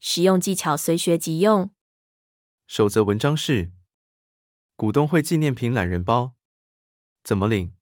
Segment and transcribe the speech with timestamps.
[0.00, 1.70] 实用技巧随学即用。
[2.66, 3.70] 守则文章是：
[4.74, 6.32] 股东会纪念品懒人包
[7.22, 7.72] 怎么领？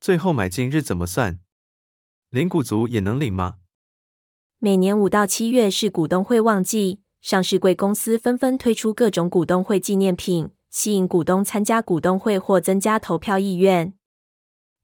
[0.00, 1.40] 最后买进日怎么算？
[2.30, 3.58] 领股族也能领吗？
[4.58, 13.94] 每年五到七月是股东会旺季，上市贵公司纷纷推出各种股东会纪念品，吸引股东参加股东会或增加投票意愿。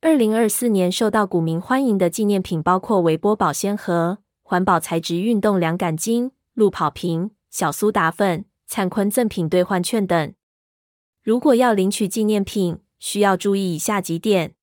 [0.01, 6.31] 二零二四年受到股民欢迎的纪念品包括微波保鲜盒、环保材质运动凉感巾。
[6.55, 10.35] 路跑瓶、小苏打粉、灿坤赠品兑换券等。
[11.23, 14.55] 如果要领取纪念品，需要注意以下几点：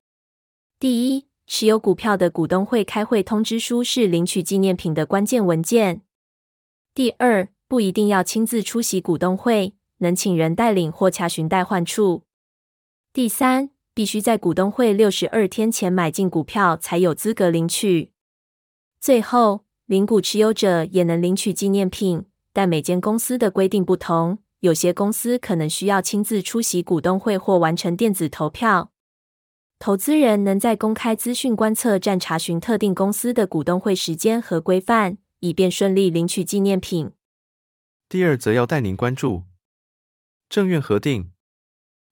[0.79, 6.01] 第一，持有股票的股东会开会通知书是领取纪念品的关键文件；
[6.93, 12.23] 第二，不一定要亲自出席股东会，能请人带领或洽询代换处；
[13.11, 18.11] 第三，必须在股东会六十二天前买进股票才有资格领取；
[19.01, 19.65] 最后。
[19.91, 24.39] 零股持有者也能领取纪念品，但每间公司的规定不同。
[24.61, 28.93] 有些公司可能需要亲自出席股东会或完成电子投票。
[29.79, 37.11] 投资人能在公开资讯观测站查询特定公司的股东会时间和规范，以便顺利领取纪念品。
[38.07, 39.43] 第二则要带您关注：
[40.47, 41.31] 政院核定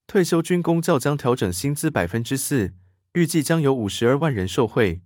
[0.05, 2.73] 退休军公教将调整薪资百分之四，
[3.14, 4.99] 预计将有五十二万人受惠。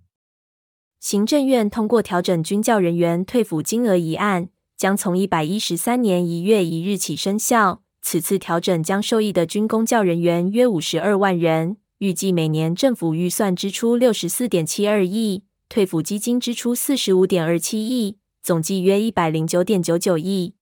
[1.04, 7.82] 行政院通过调整军教人员退抚金额一案，将从一百一十三年一月一日起生效。
[8.00, 20.54] 此次调整将受益的军公教人员约五十二万人，预计每年政府预算支出六十四点七二亿，退抚基金支出四十五点二七亿，总计约一百零九点九九亿。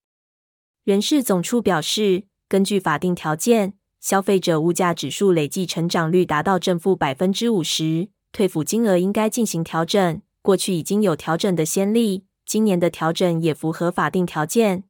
[0.83, 10.21] 人事总处表示，根据法定条件，消费者物价指数累计成长率达到正负百分之五十，退抚金额应该进行调整。
[10.43, 14.83] 过去已经有调整的先例，今年的调整也符合法定条件。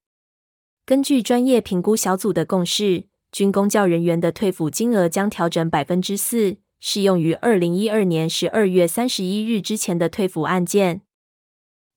[0.86, 11.02] 根据专业评估小组的共识，军公教人员的退抚金额将调整百分之四，适用于二零一二年十二月三十一日之前的退抚案件。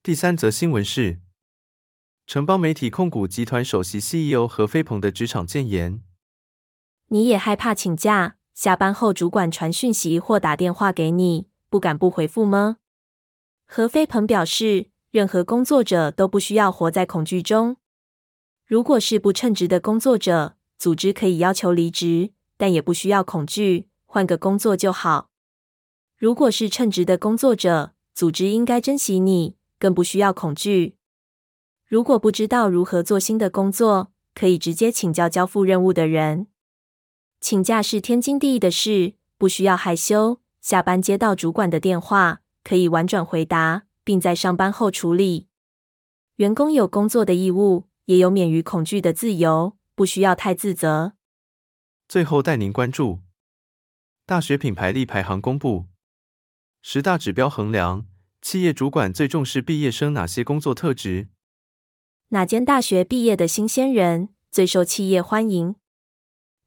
[0.02, 1.20] 第三则新闻是，
[2.26, 6.02] 城邦媒体控股集团首席 CEO 何飞鹏的职场谏言：
[7.08, 12.76] 你也害怕请假，下班后主管传讯息或打电话给你，不敢不回复吗？
[13.66, 17.76] 何飞鹏表示，任何工作者都不需要活在恐惧中。
[18.64, 25.30] 如果是不称职的工作者，组织可以要求离职，但也不需要恐惧，换个工作就好。
[26.16, 30.96] 如果是称职的工作者，组织应该珍惜你，更不需要恐惧。
[31.86, 36.46] 如果不知道如何做新的工作，可以直接请教交付任务的人。
[37.40, 40.40] 请假是天经地义的事，不需要害羞。
[40.60, 45.46] 下班接到主管的电话，可以婉转回答，并在上班后处理。
[46.34, 51.12] 员工有工作的义务，也有免于恐惧的自由，不需要太自责。
[52.08, 53.20] 最后带您关注
[54.26, 55.84] 大学品牌力排行公布，
[56.82, 58.04] 十大指标衡量
[58.42, 61.28] 企业主管最重视毕业生哪些工作特质？
[62.30, 65.76] 哪间大学毕业的新鲜人最受企业欢迎？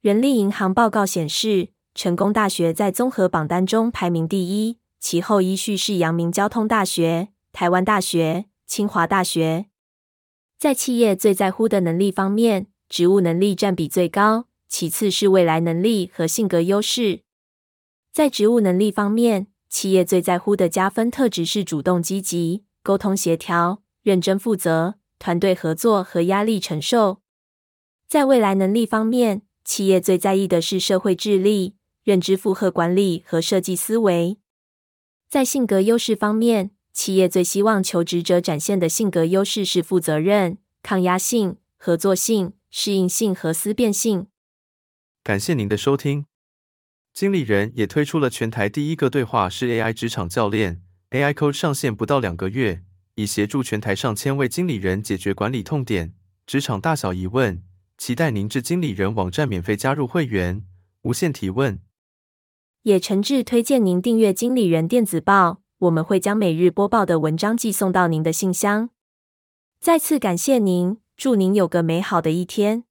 [0.00, 4.78] 人力银行报告显示，成功大学在综合榜单中排名第一。
[5.00, 9.66] 其后依序是阳明交通大学、台湾大学、清华大学。
[10.58, 17.22] 在企业最在乎的能力方面，职务能力占比最高，其次是未来能力和性格优势。
[18.12, 27.22] 在职务能力方面，企业最在乎的加分特质是主动积极、沟通协调、认真负责、团队合作和压力承受。
[28.06, 34.36] 在未来能力方面，企业最在意的是社会智力、认知负荷管理和设计思维。
[35.30, 44.26] 在性格优势方面，企业最希望求职者展现的性格优势是负责任、抗压性、合作性、适应性和思辨性。
[45.22, 46.26] 感谢您的收听。
[47.14, 52.82] 经理人也推出了全台第一个对话式 AI 职场教练，AI Coach 上线不到两个月，
[53.14, 56.12] 已协助全台上千位经理人解决管理痛点、
[56.44, 57.62] 职场大小疑问。
[57.96, 60.64] 期待您至经理人网站免费加入会员，
[61.02, 61.80] 无限提问。
[62.82, 68.88] 也诚挚推荐您订阅经理人电子报，我们会将每日播报的文章寄送到您的信箱。
[69.78, 72.84] 再次感谢您，祝您有个美好的一天。